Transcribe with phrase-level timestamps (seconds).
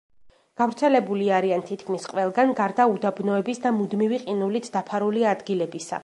[0.59, 5.99] გავრცელებული არიან თითქმის ყველგან, გარდა უდაბნოების და მუდმივი ყინულით დაფარული ადგილებისა.